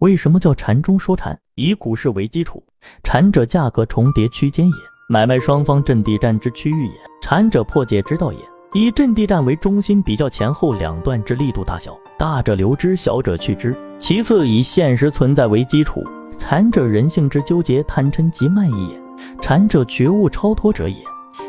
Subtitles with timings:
[0.00, 1.38] 为什么叫禅中说禅？
[1.56, 2.64] 以股市为基础，
[3.02, 4.74] 禅者价格重叠区间也，
[5.10, 8.38] 买卖双方阵地战之区域也，禅者破解之道也。
[8.72, 13.76] 以阵地战为中心，比较前后两段之力度大小，大者留之，小者去之。
[13.98, 16.02] 其次以现实存在为基础，
[16.38, 19.02] 禅者人性之纠结、贪嗔急慢意也，
[19.42, 20.96] 禅者觉悟超脱者也。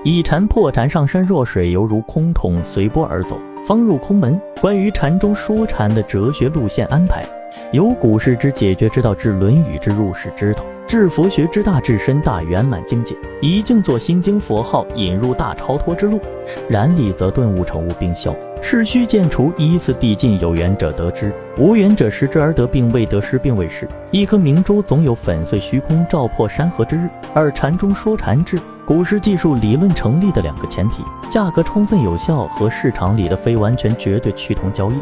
[0.03, 4.37] 以禅破禅，上山若水，犹如空桶随波而走，方入空门。
[4.59, 7.25] 关于禅中说禅的哲学路线安排，
[7.71, 16.19] 由股市之解决之道，至论语之入世之道，至佛学之大至深大圆满境界，以静坐心经佛号引入大超脱之路。
[16.67, 20.39] 然理则顿悟成悟并消，是虚见除，依次递进。
[20.39, 23.87] 有缘者得之，无缘者失之而得，并未得失，并未失。
[24.11, 27.07] 一颗明珠总有粉碎虚空、照破山河之日。
[27.33, 28.57] 二禅中说禅智。
[28.83, 34.95] 股市技术理论成立的两个前提：价格充分有效和市场里的非完全绝对趋同交易。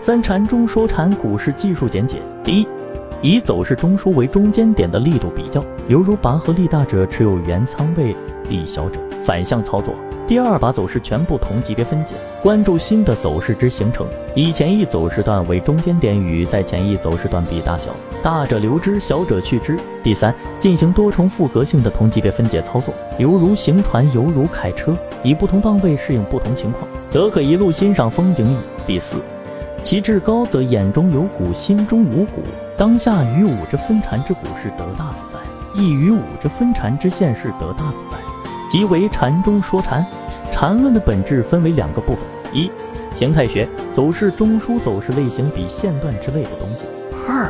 [0.00, 2.68] 三禅中说禅股市技术简解：第一，
[3.22, 8.14] 以走势中枢为中间点的力度比较，犹如拔河力大者持有原仓位，
[8.50, 9.94] 力小者反向操作。
[10.26, 12.12] 第二，把走势全部同级别分解，
[12.42, 19.78] 关注新的走势之形成，以前一走势段为中间点，与在前一走势段比大小，大者留之，小者去之。
[20.02, 28.56] 第三，进行多重复合性的同级别分解操作，犹如行船，犹如开车，以不同方位适应不同情况，则可一路欣赏风景矣。
[28.86, 29.16] 第四，
[29.86, 32.42] 其志高则眼中有骨，心中无骨，
[32.76, 35.38] 当下于五之分禅之谷是得大自在，
[35.80, 38.18] 亦于五之分禅之现是得大自在。
[38.68, 40.04] 即为禅中说禅，
[40.50, 42.68] 禅论的本质分为两个部分：一、
[43.14, 46.84] 形态学，走势中枢、走势类型比线段之类的东西；
[47.28, 47.48] 二、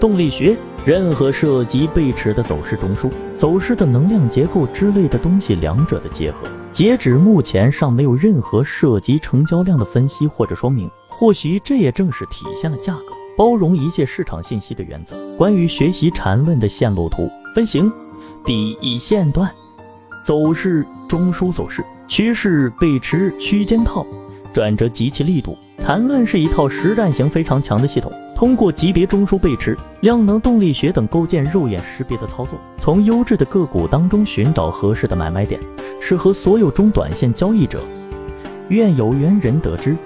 [0.00, 6.48] 动力学，任何涉及背驰的走势中枢、走势的能量结构之类的东西，两者的结合。
[6.76, 15.16] 截止目前尚没有任何涉及成交量的分析或者说明，或许这也正是体现了价格包容一切市场信息的原则。
[15.38, 17.90] 关于学习缠论的线路图分型，
[18.44, 19.50] 第一线段。
[20.22, 24.06] 走势中枢走势趋势背驰区间套
[24.52, 25.56] 转折及其力度。
[25.78, 35.60] 谈论是一套实战性非常强的系统，通过级别中枢背驰、量能动力学等构建肉眼识别的操作，从优质的个股当中寻找合适的买卖点，
[36.00, 37.80] 适合所有中短线交易者。
[38.68, 39.96] 愿有缘人得知。